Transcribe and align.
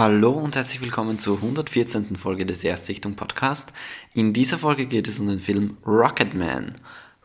Hallo 0.00 0.30
und 0.30 0.56
herzlich 0.56 0.80
willkommen 0.80 1.18
zur 1.18 1.36
114. 1.36 2.16
Folge 2.16 2.46
des 2.46 2.64
Erstsichtung 2.64 3.16
Podcast. 3.16 3.70
In 4.14 4.32
dieser 4.32 4.58
Folge 4.58 4.86
geht 4.86 5.06
es 5.06 5.20
um 5.20 5.28
den 5.28 5.40
Film 5.40 5.76
Rocketman. 5.86 6.76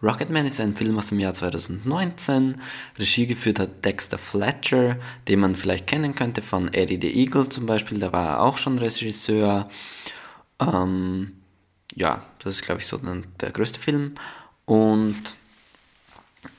Rocketman 0.04 0.46
ist 0.46 0.60
ein 0.60 0.76
Film 0.76 0.98
aus 0.98 1.08
dem 1.08 1.22
Jahr 1.22 1.34
2019. 1.34 2.58
Regie 3.00 3.28
geführt 3.28 3.60
hat 3.60 3.86
Dexter 3.86 4.18
Fletcher, 4.18 4.98
den 5.30 5.40
man 5.40 5.56
vielleicht 5.56 5.88
kennen 5.88 6.16
könnte 6.16 6.42
von 6.42 6.68
Eddie 6.74 7.00
the 7.02 7.18
Eagle 7.18 7.48
zum 7.48 7.66
Beispiel. 7.66 7.98
Da 7.98 8.12
war 8.12 8.28
er 8.28 8.42
auch 8.42 8.58
schon 8.58 8.78
Regisseur. 8.78 9.70
Ähm, 10.60 11.32
ja, 11.96 12.26
das 12.40 12.56
ist 12.56 12.66
glaube 12.66 12.82
ich 12.82 12.88
so 12.88 13.00
der 13.40 13.52
größte 13.52 13.80
Film. 13.80 14.16
Und 14.66 15.24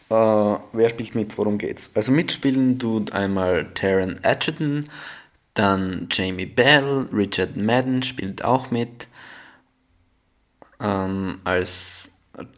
äh, 0.09 0.15
wer 0.15 0.89
spielt 0.89 1.15
mit? 1.15 1.37
Worum 1.37 1.59
geht's? 1.59 1.91
Also 1.93 2.11
mitspielen 2.11 2.79
tut 2.79 3.13
einmal 3.13 3.67
Taron 3.75 4.19
Edgerton, 4.23 4.89
dann 5.59 6.09
Jamie 6.11 6.47
Bell, 6.47 7.09
Richard 7.13 7.57
Madden 7.57 8.03
spielt 8.03 8.45
auch 8.45 8.71
mit. 8.71 9.09
Ähm, 10.81 11.41
als, 11.45 12.11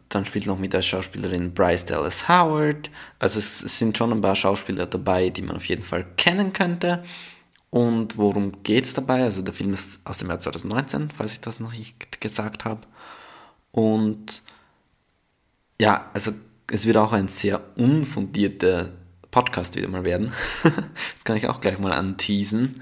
dann 0.09 0.25
spielt 0.25 0.45
noch 0.45 0.59
mit 0.59 0.75
als 0.75 0.85
Schauspielerin 0.85 1.53
Bryce 1.53 1.85
Dallas 1.85 2.27
Howard. 2.27 2.91
Also 3.17 3.39
es, 3.39 3.59
sind 3.59 3.97
schon 3.97 4.11
ein 4.11 4.21
paar 4.21 4.35
Schauspieler 4.35 4.85
dabei, 4.85 5.29
die 5.29 5.41
man 5.41 5.55
auf 5.55 5.65
jeden 5.65 5.83
Fall 5.83 6.05
kennen 6.17 6.51
könnte. 6.53 7.03
Und 7.69 8.17
worum 8.17 8.63
geht 8.63 8.85
es 8.85 8.93
dabei? 8.93 9.23
Also 9.23 9.41
der 9.41 9.53
Film 9.53 9.73
ist 9.73 9.99
aus 10.03 10.17
dem 10.17 10.29
Jahr 10.29 10.39
2019, 10.39 11.11
falls 11.11 11.33
ich 11.33 11.41
das 11.41 11.59
noch 11.59 11.71
nicht 11.71 12.19
gesagt 12.19 12.65
habe. 12.65 12.81
Und 13.71 14.41
ja, 15.79 16.09
also 16.13 16.31
es 16.71 16.85
wird 16.85 16.97
auch 16.97 17.13
ein 17.13 17.27
sehr 17.27 17.61
unfundierter 17.77 18.91
Podcast 19.31 19.75
wieder 19.75 19.87
mal 19.87 20.05
werden. 20.05 20.33
das 20.63 21.23
kann 21.23 21.37
ich 21.37 21.47
auch 21.47 21.61
gleich 21.61 21.79
mal 21.79 21.93
anteasen. 21.93 22.81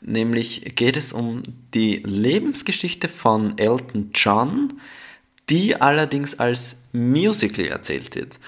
Nämlich 0.00 0.76
geht 0.76 0.96
es 0.96 1.12
um 1.12 1.42
die 1.74 1.96
Lebensgeschichte 2.04 3.08
von 3.08 3.56
Elton 3.58 4.10
John, 4.14 4.74
die 5.48 5.80
allerdings 5.80 6.38
als 6.38 6.82
Musical 6.92 7.66
erzählt 7.66 8.14
wird. 8.14 8.38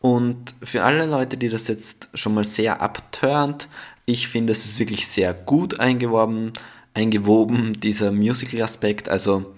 Und 0.00 0.54
für 0.62 0.84
alle 0.84 1.06
Leute, 1.06 1.36
die 1.36 1.48
das 1.48 1.66
jetzt 1.68 2.08
schon 2.14 2.34
mal 2.34 2.44
sehr 2.44 2.80
abturnt, 2.80 3.68
ich 4.04 4.28
finde, 4.28 4.52
es 4.52 4.64
ist 4.64 4.78
wirklich 4.78 5.06
sehr 5.06 5.34
gut 5.34 5.80
eingewoben, 5.80 6.52
eingewoben 6.94 7.78
dieser 7.80 8.12
Musical-Aspekt. 8.12 9.08
Also 9.08 9.54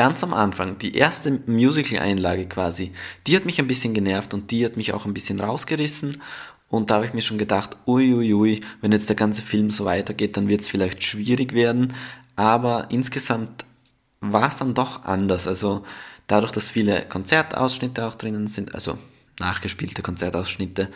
ganz 0.00 0.24
am 0.24 0.32
Anfang, 0.32 0.78
die 0.78 0.94
erste 0.96 1.42
Musical-Einlage 1.44 2.48
quasi, 2.48 2.90
die 3.26 3.36
hat 3.36 3.44
mich 3.44 3.58
ein 3.58 3.66
bisschen 3.66 3.92
genervt 3.92 4.32
und 4.32 4.50
die 4.50 4.64
hat 4.64 4.78
mich 4.78 4.94
auch 4.94 5.04
ein 5.04 5.12
bisschen 5.12 5.38
rausgerissen. 5.38 6.22
Und 6.70 6.88
da 6.88 6.94
habe 6.94 7.04
ich 7.04 7.12
mir 7.12 7.20
schon 7.20 7.36
gedacht, 7.36 7.76
uiuiui, 7.86 8.32
ui, 8.32 8.54
ui, 8.54 8.60
wenn 8.80 8.92
jetzt 8.92 9.10
der 9.10 9.16
ganze 9.16 9.42
Film 9.42 9.70
so 9.70 9.84
weitergeht, 9.84 10.38
dann 10.38 10.48
wird 10.48 10.62
es 10.62 10.68
vielleicht 10.68 11.04
schwierig 11.04 11.52
werden. 11.52 11.92
Aber 12.34 12.86
insgesamt 12.90 13.66
war 14.20 14.48
es 14.48 14.56
dann 14.56 14.72
doch 14.72 15.04
anders. 15.04 15.46
Also 15.46 15.84
dadurch, 16.26 16.52
dass 16.52 16.70
viele 16.70 17.02
Konzertausschnitte 17.02 18.06
auch 18.06 18.14
drinnen 18.14 18.48
sind, 18.48 18.74
also 18.74 18.96
nachgespielte 19.38 20.00
Konzertausschnitte 20.00 20.88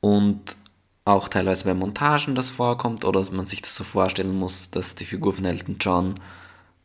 und 0.00 0.56
auch 1.04 1.28
teilweise 1.28 1.66
bei 1.66 1.74
Montagen 1.74 2.34
das 2.34 2.48
vorkommt 2.48 3.04
oder 3.04 3.22
man 3.32 3.46
sich 3.46 3.60
das 3.60 3.74
so 3.74 3.84
vorstellen 3.84 4.34
muss, 4.34 4.70
dass 4.70 4.94
die 4.94 5.04
Figur 5.04 5.34
von 5.34 5.44
Elton 5.44 5.76
John 5.78 6.14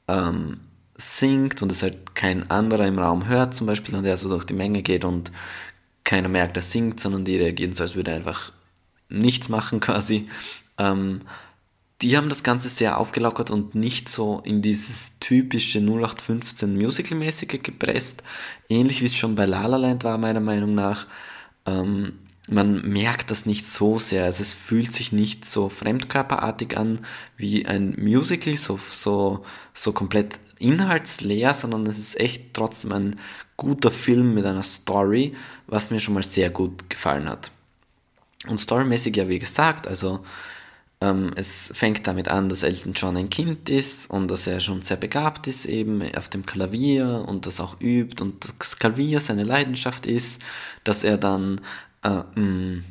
ähm, 0.10 0.60
singt 0.96 1.62
und 1.62 1.72
es 1.72 1.84
halt 1.84 2.16
kein 2.16 2.50
anderer 2.50 2.88
im 2.88 3.00
Raum 3.00 3.28
hört 3.28 3.54
zum 3.54 3.68
Beispiel 3.68 3.96
und 3.96 4.06
er 4.06 4.18
so 4.18 4.30
durch 4.30 4.46
die 4.46 4.54
Menge 4.54 4.82
geht 4.82 5.04
und 5.04 5.32
keiner 6.04 6.30
merkt, 6.30 6.56
er 6.56 6.62
singt, 6.62 7.00
sondern 7.00 7.26
die 7.26 7.38
reagieren 7.38 7.74
so, 7.74 7.84
als 7.84 7.96
würde 7.96 8.12
er 8.12 8.18
einfach 8.18 8.52
nichts 9.10 9.50
machen 9.50 9.80
quasi. 9.80 10.30
Ähm, 10.78 11.22
die 12.02 12.18
haben 12.18 12.30
das 12.30 12.44
Ganze 12.44 12.70
sehr 12.70 12.98
aufgelockert 12.98 13.50
und 13.50 13.74
nicht 13.74 14.10
so 14.10 14.42
in 14.44 14.62
dieses 14.62 15.18
typische 15.20 15.80
0815 15.80 16.76
Musical-mäßige 16.76 17.62
gepresst. 17.64 18.22
Ähnlich 18.70 19.02
wie 19.02 19.06
es 19.06 19.16
schon 19.16 19.36
bei 19.36 19.46
La 19.46 19.66
La 19.66 19.78
Land 19.78 20.04
war, 20.04 20.18
meiner 20.18 20.42
Meinung 20.42 20.76
nach. 20.76 21.08
Ähm, 21.66 22.20
man 22.48 22.88
merkt 22.88 23.32
das 23.32 23.46
nicht 23.46 23.66
so 23.66 23.98
sehr. 23.98 24.26
Also 24.26 24.44
es 24.44 24.54
fühlt 24.54 24.94
sich 24.94 25.12
nicht 25.12 25.46
so 25.46 25.70
fremdkörperartig 25.70 26.78
an 26.78 27.00
wie 27.38 27.66
ein 27.66 27.96
Musical, 27.98 28.56
so, 28.56 28.78
so, 28.78 29.46
so 29.74 29.94
komplett 29.94 30.40
inhaltsleer, 30.60 31.54
sondern 31.54 31.86
es 31.88 32.00
ist 32.00 32.20
echt 32.20 32.54
trotzdem 32.54 32.92
ein 32.92 33.20
guter 33.58 33.92
Film 33.92 34.34
mit 34.34 34.46
einer 34.46 34.64
Story, 34.64 35.34
was 35.68 35.90
mir 35.90 36.00
schon 36.00 36.14
mal 36.14 36.24
sehr 36.24 36.50
gut 36.50 36.90
gefallen 36.90 37.30
hat. 37.30 37.52
Und 38.48 38.60
storymäßig 38.60 39.16
ja 39.16 39.28
wie 39.28 39.40
gesagt, 39.40 39.88
also 39.88 40.24
ähm, 41.02 41.32
es 41.36 41.72
fängt 41.74 42.08
damit 42.08 42.28
an, 42.28 42.50
dass 42.50 42.64
Elton 42.64 42.94
John 42.94 43.18
ein 43.18 43.30
Kind 43.30 43.70
ist 43.70 44.10
und 44.10 44.30
dass 44.30 44.48
er 44.48 44.60
schon 44.60 44.82
sehr 44.82 44.98
begabt 44.98 45.48
ist 45.48 45.66
eben 45.66 46.02
auf 46.16 46.30
dem 46.30 46.46
Klavier 46.46 47.26
und 47.28 47.46
das 47.46 47.60
auch 47.60 47.80
übt 47.82 48.22
und 48.22 48.48
das 48.60 48.78
Klavier 48.78 49.20
seine 49.20 49.44
Leidenschaft 49.44 50.06
ist, 50.06 50.42
dass 50.84 51.04
er 51.04 51.18
dann 51.18 51.62
äh, 52.04 52.22
mh, 52.40 52.84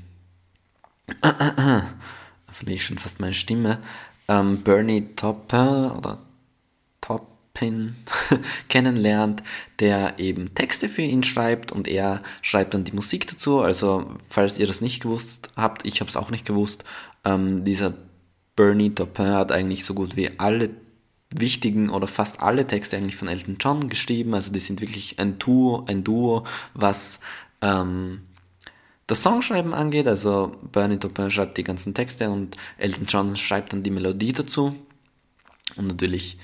äh, 1.22 1.28
äh, 1.28 1.82
verliere 2.50 2.76
ich 2.76 2.84
schon 2.84 2.98
fast 2.98 3.20
meine 3.20 3.34
Stimme, 3.34 3.78
ähm, 4.28 4.62
Bernie 4.62 5.14
Taupin 5.16 5.90
oder 5.90 6.18
kennenlernt, 8.68 9.42
der 9.78 10.18
eben 10.18 10.54
Texte 10.54 10.88
für 10.88 11.02
ihn 11.02 11.22
schreibt 11.22 11.72
und 11.72 11.88
er 11.88 12.22
schreibt 12.42 12.74
dann 12.74 12.84
die 12.84 12.92
Musik 12.92 13.26
dazu. 13.26 13.60
Also 13.60 14.16
falls 14.28 14.58
ihr 14.58 14.66
das 14.66 14.80
nicht 14.80 15.02
gewusst 15.02 15.48
habt, 15.56 15.86
ich 15.86 16.00
habe 16.00 16.10
es 16.10 16.16
auch 16.16 16.30
nicht 16.30 16.46
gewusst, 16.46 16.84
ähm, 17.24 17.64
dieser 17.64 17.94
Bernie 18.56 18.94
Taupin 18.94 19.32
hat 19.32 19.52
eigentlich 19.52 19.84
so 19.84 19.94
gut 19.94 20.16
wie 20.16 20.30
alle 20.38 20.70
wichtigen 21.36 21.90
oder 21.90 22.06
fast 22.06 22.40
alle 22.40 22.66
Texte 22.66 22.96
eigentlich 22.96 23.16
von 23.16 23.28
Elton 23.28 23.56
John 23.58 23.88
geschrieben. 23.88 24.34
Also 24.34 24.52
die 24.52 24.60
sind 24.60 24.80
wirklich 24.80 25.18
ein 25.18 25.38
Duo, 25.38 25.84
ein 25.88 26.04
Duo, 26.04 26.44
was 26.74 27.20
ähm, 27.60 28.22
das 29.06 29.22
Songschreiben 29.22 29.74
angeht. 29.74 30.06
Also 30.06 30.56
Bernie 30.72 30.98
Taupin 30.98 31.30
schreibt 31.30 31.58
die 31.58 31.64
ganzen 31.64 31.94
Texte 31.94 32.30
und 32.30 32.56
Elton 32.78 33.06
John 33.06 33.36
schreibt 33.36 33.72
dann 33.72 33.82
die 33.82 33.90
Melodie 33.90 34.32
dazu. 34.32 34.76
Und 35.76 35.88
natürlich 35.88 36.38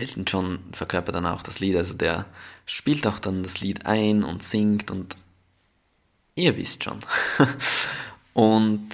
Elton 0.00 0.24
John 0.26 0.58
verkörpert 0.72 1.14
dann 1.14 1.26
auch 1.26 1.42
das 1.42 1.60
Lied, 1.60 1.76
also 1.76 1.94
der 1.94 2.26
spielt 2.66 3.06
auch 3.06 3.18
dann 3.18 3.42
das 3.42 3.60
Lied 3.60 3.86
ein 3.86 4.24
und 4.24 4.42
singt 4.42 4.90
und 4.90 5.16
ihr 6.34 6.56
wisst 6.56 6.84
schon. 6.84 6.98
und 8.34 8.88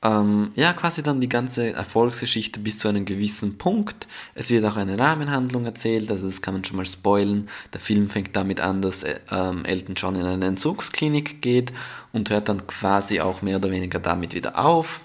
ähm, 0.00 0.52
ja, 0.54 0.72
quasi 0.74 1.02
dann 1.02 1.20
die 1.20 1.28
ganze 1.28 1.72
Erfolgsgeschichte 1.72 2.60
bis 2.60 2.78
zu 2.78 2.88
einem 2.88 3.04
gewissen 3.04 3.58
Punkt. 3.58 4.06
Es 4.34 4.48
wird 4.48 4.64
auch 4.64 4.76
eine 4.76 4.96
Rahmenhandlung 4.96 5.64
erzählt, 5.64 6.10
also 6.10 6.28
das 6.28 6.40
kann 6.40 6.54
man 6.54 6.64
schon 6.64 6.76
mal 6.76 6.86
spoilen. 6.86 7.48
Der 7.72 7.80
Film 7.80 8.08
fängt 8.08 8.36
damit 8.36 8.60
an, 8.60 8.80
dass 8.80 9.02
äh, 9.02 9.18
ähm, 9.30 9.64
Elton 9.64 9.96
John 9.96 10.14
in 10.14 10.24
eine 10.24 10.46
Entzugsklinik 10.46 11.42
geht 11.42 11.72
und 12.12 12.30
hört 12.30 12.48
dann 12.48 12.66
quasi 12.68 13.20
auch 13.20 13.42
mehr 13.42 13.56
oder 13.56 13.70
weniger 13.70 13.98
damit 13.98 14.34
wieder 14.34 14.58
auf, 14.64 15.00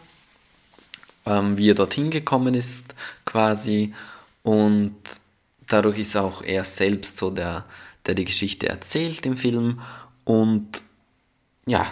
ähm, 1.26 1.58
wie 1.58 1.72
er 1.72 1.76
dorthin 1.76 2.12
gekommen 2.12 2.54
ist 2.54 2.94
quasi. 3.26 3.94
Und 4.44 4.94
dadurch 5.68 6.00
ist 6.00 6.16
auch 6.16 6.42
er 6.42 6.64
selbst 6.64 7.18
so 7.18 7.30
der, 7.30 7.66
der 8.06 8.16
die 8.16 8.26
Geschichte 8.26 8.68
erzählt 8.70 9.26
im 9.26 9.38
Film. 9.38 9.80
Und 10.24 10.82
ja, 11.66 11.88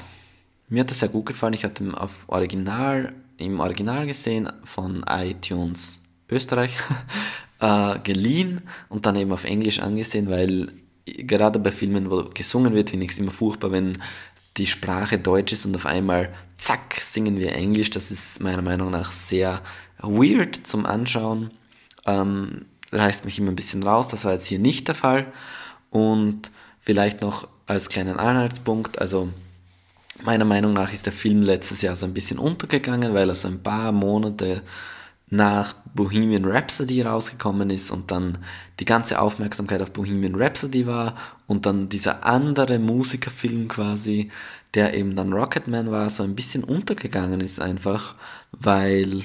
mir 0.69 0.81
hat 0.81 0.89
das 0.89 0.99
sehr 0.99 1.09
gut 1.09 1.27
gefallen. 1.27 1.53
Ich 1.53 1.63
hatte 1.63 1.83
ihn 1.83 1.95
auf 1.95 2.25
Original, 2.27 3.13
im 3.37 3.59
Original 3.59 4.07
gesehen 4.07 4.49
von 4.63 5.03
iTunes 5.07 5.99
Österreich 6.29 6.75
äh, 7.59 7.99
geliehen 7.99 8.61
und 8.89 9.05
dann 9.05 9.15
eben 9.15 9.31
auf 9.31 9.43
Englisch 9.43 9.79
angesehen, 9.79 10.29
weil 10.29 10.71
gerade 11.05 11.59
bei 11.59 11.71
Filmen, 11.71 12.09
wo 12.09 12.23
gesungen 12.33 12.73
wird, 12.73 12.91
finde 12.91 13.05
ich 13.05 13.11
es 13.11 13.19
immer 13.19 13.31
furchtbar, 13.31 13.71
wenn 13.71 13.97
die 14.57 14.67
Sprache 14.67 15.17
Deutsch 15.17 15.53
ist 15.53 15.65
und 15.65 15.75
auf 15.75 15.85
einmal 15.85 16.33
zack, 16.57 16.95
singen 16.99 17.37
wir 17.37 17.53
Englisch. 17.53 17.89
Das 17.89 18.11
ist 18.11 18.41
meiner 18.41 18.61
Meinung 18.61 18.91
nach 18.91 19.11
sehr 19.11 19.61
weird 19.99 20.55
zum 20.67 20.85
Anschauen. 20.85 21.51
Ähm, 22.05 22.65
reißt 22.91 23.25
mich 23.25 23.39
immer 23.39 23.51
ein 23.51 23.55
bisschen 23.55 23.83
raus. 23.83 24.07
Das 24.07 24.25
war 24.25 24.33
jetzt 24.33 24.47
hier 24.47 24.59
nicht 24.59 24.87
der 24.87 24.95
Fall. 24.95 25.31
Und 25.89 26.51
vielleicht 26.79 27.21
noch 27.21 27.47
als 27.67 27.89
kleinen 27.89 28.19
Anhaltspunkt, 28.19 28.99
also 28.99 29.29
meiner 30.23 30.45
Meinung 30.45 30.73
nach 30.73 30.93
ist 30.93 31.05
der 31.05 31.13
Film 31.13 31.41
letztes 31.41 31.81
Jahr 31.81 31.95
so 31.95 32.05
ein 32.05 32.13
bisschen 32.13 32.37
untergegangen, 32.37 33.13
weil 33.13 33.29
er 33.29 33.35
so 33.35 33.47
ein 33.47 33.63
paar 33.63 33.91
Monate 33.91 34.61
nach 35.29 35.73
Bohemian 35.95 36.45
Rhapsody 36.45 37.01
rausgekommen 37.01 37.69
ist 37.69 37.89
und 37.89 38.11
dann 38.11 38.37
die 38.79 38.85
ganze 38.85 39.19
Aufmerksamkeit 39.19 39.81
auf 39.81 39.91
Bohemian 39.91 40.35
Rhapsody 40.35 40.85
war 40.85 41.15
und 41.47 41.65
dann 41.65 41.87
dieser 41.87 42.25
andere 42.25 42.79
Musikerfilm 42.79 43.69
quasi, 43.69 44.29
der 44.73 44.93
eben 44.93 45.15
dann 45.15 45.31
Rocketman 45.31 45.89
war, 45.89 46.09
so 46.09 46.23
ein 46.23 46.35
bisschen 46.35 46.65
untergegangen 46.65 47.39
ist 47.39 47.61
einfach, 47.61 48.15
weil 48.51 49.23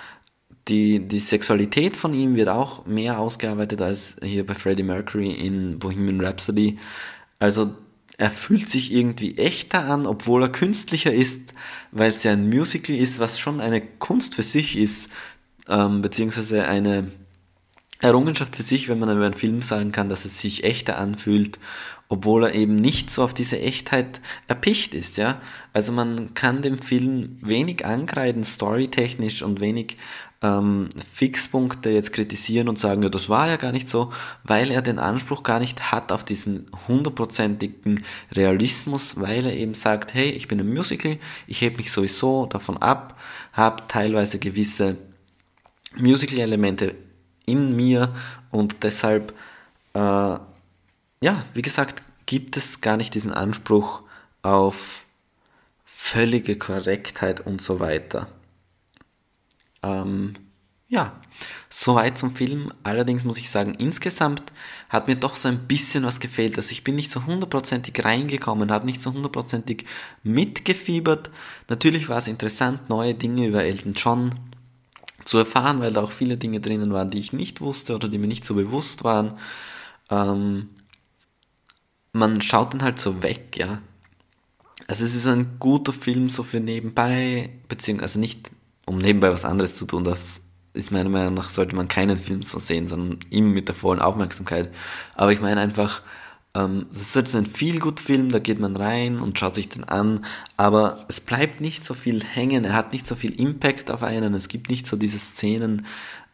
Die, 0.69 1.01
die 1.01 1.19
Sexualität 1.19 1.97
von 1.97 2.15
ihm 2.15 2.37
wird 2.37 2.49
auch 2.49 2.87
mehr 2.87 3.19
ausgearbeitet 3.19 3.81
als 3.81 4.17
hier 4.23 4.47
bei 4.47 4.55
Freddie 4.55 4.85
Mercury 4.85 5.33
in 5.33 5.81
Bohemian 5.81 6.21
Rhapsody. 6.21 6.79
Also 7.41 7.75
er 8.19 8.31
fühlt 8.31 8.71
sich 8.71 8.93
irgendwie 8.93 9.39
echter 9.39 9.87
an, 9.87 10.07
obwohl 10.07 10.43
er 10.43 10.49
künstlicher 10.49 11.13
ist, 11.13 11.55
weil 11.91 12.11
es 12.11 12.23
ja 12.23 12.33
ein 12.33 12.49
Musical 12.49 12.97
ist, 12.97 13.19
was 13.19 13.41
schon 13.41 13.61
eine 13.61 13.81
Kunst 13.81 14.35
für 14.35 14.43
sich 14.43 14.77
ist, 14.77 15.11
ähm, 15.69 16.03
beziehungsweise 16.03 16.67
eine 16.67 17.11
Errungenschaft 18.01 18.57
für 18.57 18.63
sich, 18.63 18.89
wenn 18.89 18.99
man 18.99 19.15
über 19.15 19.25
einen 19.25 19.35
Film 19.35 19.63
sagen 19.63 19.93
kann, 19.93 20.09
dass 20.09 20.25
es 20.25 20.41
sich 20.41 20.65
echter 20.65 20.99
anfühlt, 20.99 21.59
obwohl 22.13 22.45
er 22.45 22.55
eben 22.55 22.77
nicht 22.77 23.09
so 23.09 23.25
auf 23.25 23.33
diese 23.33 23.59
Echtheit 23.59 24.21
erpicht 24.47 24.93
ist, 24.93 25.17
ja. 25.17 25.41
Also 25.73 25.93
man 25.93 26.35
kann 26.35 26.61
dem 26.61 26.77
Film 26.77 27.39
wenig 27.41 27.87
angreifen, 27.87 28.45
storytechnisch 28.45 29.43
und 29.43 29.61
wenig 29.61 29.97
ähm, 30.43 30.91
Fixpunkte 31.11 31.89
jetzt 31.89 32.13
kritisieren 32.13 32.69
und 32.69 32.79
sagen, 32.79 33.03
ja, 33.03 33.09
das 33.09 33.31
war 33.31 33.49
ja 33.49 33.57
gar 33.57 33.73
nicht 33.73 33.89
so, 33.89 34.13
weil 34.45 34.71
er 34.71 34.83
den 34.83 34.99
Anspruch 34.99 35.43
gar 35.43 35.59
nicht 35.59 35.91
hat 35.91 36.13
auf 36.13 36.23
diesen 36.23 36.67
hundertprozentigen 36.87 38.05
Realismus, 38.33 39.19
weil 39.19 39.47
er 39.47 39.55
eben 39.55 39.73
sagt, 39.73 40.13
hey, 40.13 40.29
ich 40.29 40.49
bin 40.49 40.61
ein 40.61 40.69
Musical, 40.69 41.17
ich 41.47 41.63
hebe 41.63 41.79
mich 41.79 41.91
sowieso 41.91 42.45
davon 42.45 42.77
ab, 42.77 43.19
habe 43.55 43.85
teilweise 43.89 44.39
gewisse 44.39 44.99
Musical-Elemente 45.97 46.95
in 47.47 47.75
mir 47.75 48.15
und 48.51 48.83
deshalb, 48.83 49.33
äh, 49.95 50.37
ja, 51.23 51.45
wie 51.55 51.63
gesagt, 51.63 52.03
gibt 52.27 52.57
es 52.57 52.81
gar 52.81 52.97
nicht 52.97 53.15
diesen 53.15 53.33
Anspruch 53.33 54.03
auf 54.43 55.05
völlige 55.85 56.57
Korrektheit 56.59 57.41
und 57.47 57.63
so 57.63 57.81
weiter. 57.81 58.27
Ähm, 59.83 60.35
ja, 60.89 61.13
soweit 61.69 62.19
zum 62.19 62.37
Film. 62.37 62.73
Allerdings 62.83 63.25
muss 63.25 63.39
ich 63.39 63.51
sagen, 63.51 63.75
insgesamt 63.79 64.43
hat 64.89 65.09
mir 65.09 65.17
doch 65.17 65.37
so 65.37 65.49
ein 65.49 65.67
bisschen 65.67 66.05
was 66.05 66.21
gefehlt. 66.21 66.57
Also 66.57 66.73
ich 66.73 66.85
bin 66.85 66.97
nicht 66.97 67.11
so 67.11 67.25
hundertprozentig 67.25 68.05
reingekommen, 68.05 68.71
habe 68.71 68.87
nicht 68.87 69.01
so 69.01 69.13
hundertprozentig 69.13 69.87
mitgefiebert. 70.23 71.31
Natürlich 71.69 72.09
war 72.09 72.19
es 72.19 72.29
interessant, 72.29 72.91
neue 72.91 73.15
Dinge 73.15 73.47
über 73.47 73.65
Elton 73.65 73.95
John 73.95 74.35
zu 75.25 75.39
erfahren, 75.39 75.81
weil 75.81 75.93
da 75.93 76.03
auch 76.03 76.11
viele 76.11 76.37
Dinge 76.37 76.61
drinnen 76.61 76.93
waren, 76.93 77.11
die 77.11 77.21
ich 77.21 77.33
nicht 77.33 77.61
wusste 77.61 77.95
oder 77.95 78.09
die 78.09 78.19
mir 78.19 78.27
nicht 78.27 78.45
so 78.45 78.55
bewusst 78.55 79.05
waren. 79.05 79.39
Ähm, 80.11 80.69
man 82.13 82.41
schaut 82.41 82.75
dann 82.75 82.83
halt 82.83 82.99
so 82.99 83.23
weg, 83.23 83.57
ja. 83.57 83.81
Also 84.87 85.05
es 85.05 85.15
ist 85.15 85.27
ein 85.27 85.57
guter 85.59 85.93
Film 85.93 86.29
so 86.29 86.43
für 86.43 86.61
nebenbei, 86.61 87.51
beziehungsweise 87.69 88.15
also 88.15 88.21
nicht 88.21 88.51
um 88.85 88.99
nebenbei 88.99 89.31
was 89.31 89.45
anderes 89.45 89.77
zu 89.77 89.87
tun, 89.87 90.05
das 90.05 90.43
ist 90.75 90.91
meiner 90.91 91.09
Meinung 91.09 91.35
nach, 91.35 91.51
sollte 91.51 91.77
man 91.77 91.89
keinen 91.89 92.17
Film 92.17 92.43
so 92.43 92.59
sehen, 92.59 92.89
sondern 92.89 93.19
immer 93.31 93.49
mit 93.49 93.69
der 93.69 93.75
vollen 93.75 94.01
Aufmerksamkeit. 94.01 94.71
Aber 95.15 95.33
ich 95.33 95.41
meine 95.41 95.61
einfach, 95.61 96.03
ähm, 96.55 96.87
es 96.91 97.01
ist 97.01 97.17
halt 97.17 97.29
so 97.29 97.39
ein 97.39 97.47
Feel-Good-Film, 97.47 98.31
da 98.31 98.39
geht 98.39 98.59
man 98.59 98.77
rein 98.77 99.21
und 99.21 99.39
schaut 99.39 99.55
sich 99.55 99.69
den 99.69 99.85
an, 99.85 100.25
aber 100.57 101.05
es 101.09 101.21
bleibt 101.21 101.61
nicht 101.61 101.85
so 101.85 101.95
viel 101.95 102.23
hängen, 102.25 102.65
er 102.65 102.75
hat 102.75 102.93
nicht 102.93 103.07
so 103.07 103.15
viel 103.15 103.39
Impact 103.39 103.91
auf 103.91 104.03
einen, 104.03 104.35
es 104.35 104.49
gibt 104.49 104.71
nicht 104.71 104.87
so 104.87 104.97
diese 104.97 105.19
Szenen, 105.19 105.87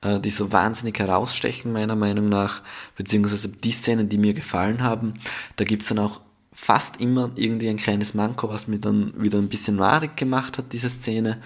äh, 0.02 0.20
die 0.20 0.30
so 0.30 0.52
wahnsinnig 0.52 0.98
herausstechen, 0.98 1.72
meiner 1.72 1.96
Meinung 1.96 2.28
nach, 2.28 2.62
beziehungsweise 2.96 3.48
die 3.48 3.72
Szenen, 3.72 4.08
die 4.08 4.18
mir 4.18 4.34
gefallen 4.34 4.82
haben. 4.82 5.14
Da 5.56 5.64
gibt 5.64 5.82
es 5.82 5.88
dann 5.88 5.98
auch 5.98 6.20
fast 6.52 7.00
immer 7.00 7.30
irgendwie 7.36 7.68
ein 7.68 7.76
kleines 7.76 8.14
Manko, 8.14 8.48
was 8.48 8.66
mir 8.66 8.78
dann 8.78 9.12
wieder 9.16 9.38
ein 9.38 9.48
bisschen 9.48 9.76
madig 9.76 10.16
gemacht 10.16 10.58
hat, 10.58 10.72
diese 10.72 10.88
Szene. 10.88 11.40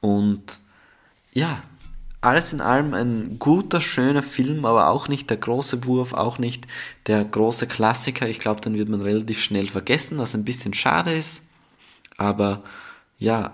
Und 0.00 0.58
ja, 1.32 1.62
alles 2.24 2.54
in 2.54 2.62
allem 2.62 2.94
ein 2.94 3.38
guter, 3.38 3.82
schöner 3.82 4.22
Film, 4.22 4.64
aber 4.64 4.88
auch 4.88 5.08
nicht 5.08 5.28
der 5.28 5.36
große 5.36 5.84
Wurf, 5.84 6.14
auch 6.14 6.38
nicht 6.38 6.66
der 7.06 7.24
große 7.24 7.66
Klassiker. 7.66 8.28
Ich 8.28 8.38
glaube, 8.38 8.62
dann 8.62 8.74
wird 8.74 8.88
man 8.88 9.02
relativ 9.02 9.42
schnell 9.42 9.68
vergessen, 9.68 10.18
was 10.18 10.34
ein 10.34 10.44
bisschen 10.44 10.72
schade 10.72 11.14
ist. 11.14 11.42
Aber 12.16 12.62
ja, 13.18 13.52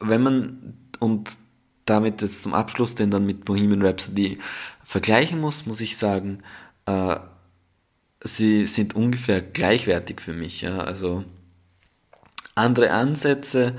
wenn 0.00 0.22
man 0.22 0.74
und 0.98 1.36
damit 1.84 2.22
jetzt 2.22 2.42
zum 2.42 2.54
Abschluss 2.54 2.94
den 2.94 3.10
dann 3.10 3.26
mit 3.26 3.44
Bohemian 3.44 3.82
Rhapsody 3.82 4.38
vergleichen 4.84 5.40
muss, 5.40 5.66
muss 5.66 5.80
ich 5.80 5.96
sagen, 5.96 6.38
äh, 6.86 7.16
sie 8.22 8.66
sind 8.66 8.96
ungefähr 8.96 9.40
gleichwertig 9.40 10.20
für 10.20 10.32
mich. 10.32 10.62
Ja? 10.62 10.78
Also 10.78 11.24
andere 12.54 12.90
Ansätze, 12.90 13.74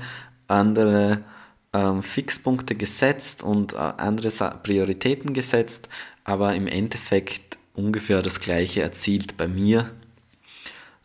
andere 0.48 1.24
ähm, 1.72 2.02
Fixpunkte 2.02 2.74
gesetzt 2.74 3.42
und 3.42 3.72
äh, 3.72 3.76
andere 3.76 4.30
Prioritäten 4.62 5.34
gesetzt, 5.34 5.88
aber 6.24 6.54
im 6.54 6.66
Endeffekt 6.66 7.58
ungefähr 7.74 8.22
das 8.22 8.40
gleiche 8.40 8.82
erzielt 8.82 9.36
bei 9.36 9.48
mir. 9.48 9.90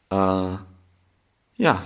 Äh, 0.09 0.55
ja, 1.57 1.83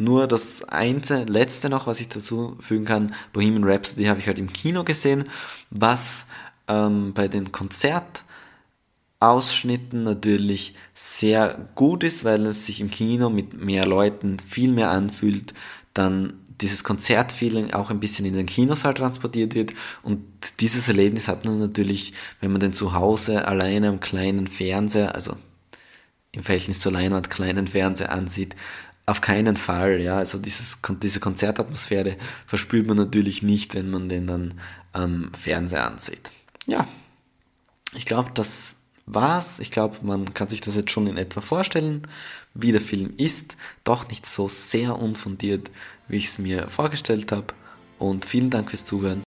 nur 0.00 0.26
das 0.26 0.64
eine, 0.64 1.26
letzte 1.26 1.68
noch, 1.68 1.86
was 1.86 2.00
ich 2.00 2.08
dazu 2.08 2.56
fügen 2.60 2.86
kann, 2.86 3.14
Bohemian 3.32 3.64
Rhapsody 3.64 4.04
habe 4.04 4.20
ich 4.20 4.26
halt 4.26 4.38
im 4.38 4.50
Kino 4.52 4.82
gesehen, 4.82 5.24
was 5.70 6.26
ähm, 6.68 7.12
bei 7.12 7.28
den 7.28 7.52
Konzertausschnitten 7.52 10.02
natürlich 10.02 10.74
sehr 10.94 11.68
gut 11.74 12.02
ist, 12.02 12.24
weil 12.24 12.46
es 12.46 12.64
sich 12.66 12.80
im 12.80 12.90
Kino 12.90 13.30
mit 13.30 13.54
mehr 13.54 13.86
Leuten 13.86 14.38
viel 14.38 14.72
mehr 14.72 14.90
anfühlt, 14.90 15.54
dann 15.92 16.34
dieses 16.60 16.84
Konzertfeeling 16.84 17.72
auch 17.72 17.90
ein 17.90 18.00
bisschen 18.00 18.26
in 18.26 18.34
den 18.34 18.46
Kinosaal 18.46 18.94
transportiert 18.94 19.54
wird. 19.54 19.72
Und 20.02 20.24
dieses 20.60 20.88
Erlebnis 20.88 21.28
hat 21.28 21.44
man 21.44 21.58
natürlich, 21.58 22.12
wenn 22.40 22.52
man 22.52 22.60
den 22.60 22.72
zu 22.72 22.94
Hause 22.94 23.46
alleine 23.46 23.88
am 23.88 24.00
kleinen 24.00 24.46
Fernseher, 24.46 25.14
also 25.14 25.36
im 26.32 26.42
Verhältnis 26.42 26.80
zur 26.80 26.92
Leinwand 26.92 27.30
kleinen 27.30 27.66
Fernseher 27.66 28.12
ansieht, 28.12 28.54
auf 29.10 29.20
keinen 29.20 29.56
Fall. 29.56 30.00
Ja, 30.00 30.16
also 30.16 30.38
dieses, 30.38 30.78
diese 31.02 31.20
Konzertatmosphäre 31.20 32.16
verspürt 32.46 32.86
man 32.86 32.96
natürlich 32.96 33.42
nicht, 33.42 33.74
wenn 33.74 33.90
man 33.90 34.08
den 34.08 34.26
dann 34.26 34.54
am 34.92 35.32
Fernseher 35.34 35.86
ansieht. 35.86 36.32
Ja, 36.66 36.86
ich 37.94 38.06
glaube, 38.06 38.30
das 38.34 38.76
war's. 39.06 39.58
Ich 39.58 39.70
glaube, 39.70 39.98
man 40.02 40.32
kann 40.34 40.48
sich 40.48 40.60
das 40.60 40.76
jetzt 40.76 40.90
schon 40.90 41.06
in 41.06 41.16
etwa 41.16 41.40
vorstellen, 41.40 42.02
wie 42.54 42.72
der 42.72 42.80
Film 42.80 43.14
ist. 43.16 43.56
Doch 43.84 44.08
nicht 44.08 44.26
so 44.26 44.48
sehr 44.48 44.98
unfundiert, 44.98 45.70
wie 46.08 46.16
ich 46.18 46.26
es 46.26 46.38
mir 46.38 46.68
vorgestellt 46.68 47.32
habe. 47.32 47.54
Und 47.98 48.24
vielen 48.24 48.50
Dank 48.50 48.70
fürs 48.70 48.84
Zuhören. 48.84 49.22